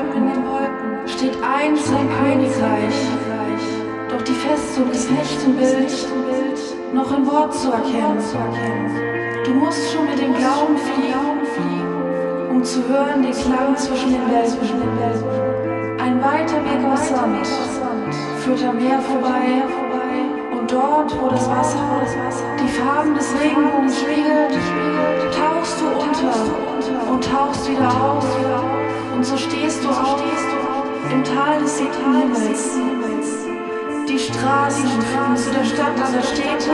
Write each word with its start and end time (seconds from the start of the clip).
Wolken 0.00 1.06
steht 1.06 1.36
einst 1.42 1.92
ein 1.92 2.08
Königreich. 2.08 3.00
Doch 4.08 4.22
die 4.22 4.32
Festung 4.32 4.90
ist 4.90 5.10
nicht 5.10 5.44
im 5.44 5.56
Bild, 5.56 5.92
noch 6.94 7.16
im 7.16 7.26
Wort 7.26 7.54
zu 7.54 7.70
erkennen. 7.70 8.18
Du 9.44 9.50
musst 9.52 9.92
schon 9.92 10.06
mit 10.06 10.18
dem 10.18 10.34
Glauben 10.34 10.76
fliegen, 10.76 12.50
um 12.50 12.64
zu 12.64 12.86
hören 12.88 13.22
den 13.22 13.32
Klang 13.32 13.76
zwischen 13.76 14.10
den 14.10 14.30
Welten. 14.30 16.00
Ein 16.00 16.22
weiter 16.22 16.64
Weg 16.64 16.84
aus 16.90 17.08
Sand 17.08 17.46
führt 18.38 18.64
am 18.64 18.76
Meer 18.76 19.00
vorbei 19.00 19.62
und 20.58 20.70
dort, 20.72 21.14
wo 21.20 21.28
das 21.28 21.48
Wasser 21.48 21.78
die 22.58 22.68
Farben 22.68 23.14
des 23.14 23.28
Regenbogens 23.40 24.00
spiegelt, 24.00 24.58
tauchst 25.36 25.80
du 25.80 25.86
unter 25.86 27.12
und 27.12 27.24
tauchst 27.24 27.70
wieder 27.70 27.88
auf 27.88 28.79
und 29.14 29.24
so 29.24 29.36
stehst 29.36 29.82
du 29.84 29.88
auf 29.88 30.22
im 31.12 31.24
Tal 31.24 31.60
des 31.60 31.78
Himmels. 31.78 32.78
Die 34.08 34.18
Straßen 34.18 34.88
führen 35.02 35.36
zu 35.36 35.50
der 35.50 35.64
Stadt 35.64 35.96
aller 35.96 36.22
Städte 36.22 36.70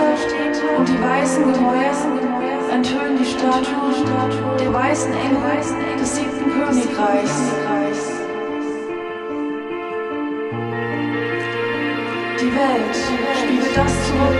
und 0.76 0.88
die 0.88 1.00
weißen 1.00 1.52
Gemäuer 1.52 1.92
enthüllen 2.72 3.18
die 3.18 3.24
Statuen 3.24 4.56
der 4.58 4.72
weißen 4.72 5.12
Engel 5.12 5.98
des 5.98 6.16
siebten 6.16 6.50
Königreichs. 6.50 7.52
Die 12.40 12.54
Welt 12.54 12.96
spiegelt 13.38 13.76
das 13.76 13.92
zurück, 14.06 14.36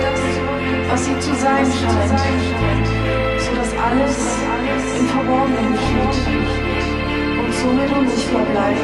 was 0.91 1.05
sie 1.05 1.19
zu 1.21 1.35
sein 1.35 1.67
scheint, 1.67 2.87
sodass 3.39 3.73
alles 3.85 4.99
im 4.99 5.07
Verborgenen 5.07 5.73
geschieht 5.73 6.66
und 7.67 7.77
somit 7.77 7.91
unsichtbar 7.97 8.45
bleibt. 8.53 8.81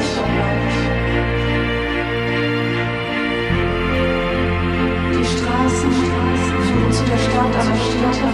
Die 5.14 5.24
Straßen 5.24 5.92
führen 5.92 6.92
zu 6.92 7.04
der 7.04 7.18
Stadt 7.18 7.54
aller 7.60 7.78
Städte. 7.86 8.28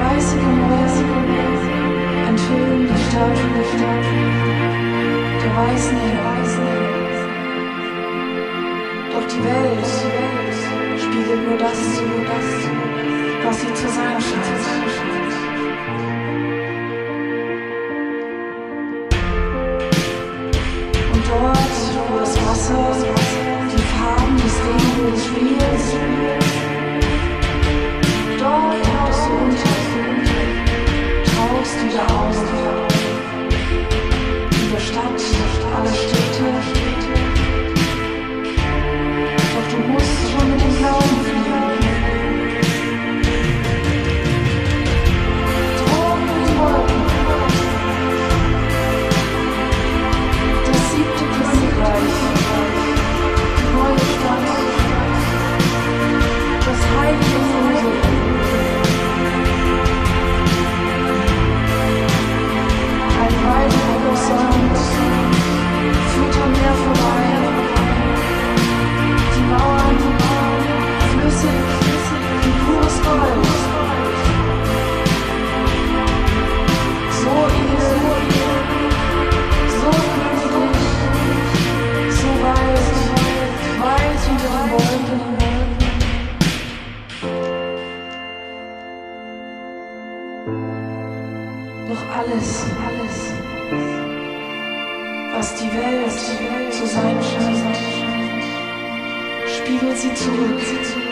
Weiße 0.00 0.36
Gemäuer 0.36 0.90
enthüllen 2.28 2.82
die 2.88 3.00
Statuen 3.06 4.00
der 5.42 5.52
weißen 5.56 5.96
Engel. 5.96 6.20
Doch 9.12 9.26
die 9.26 9.42
Welt 9.44 9.90
spiegelt 10.98 11.42
nur 11.48 11.58
das, 11.58 11.80
was 13.44 13.56
sie 13.60 13.74
zu 13.74 13.88
sein 13.88 14.19
dort 28.38 28.82
tauchst 28.84 29.26
du 29.26 29.32
unter, 29.32 29.72
tauchst 31.36 31.76
wieder 31.84 32.04
auf. 32.14 32.30
In 32.40 32.79
Doch 91.90 92.08
alles, 92.16 92.66
alles, 92.86 93.32
was 95.34 95.54
die 95.56 95.72
Welt 95.74 96.72
zu 96.72 96.86
sein 96.86 97.16
scheint, 97.20 97.76
spiegelt 99.48 99.98
sie 99.98 100.14
zurück. 100.14 101.09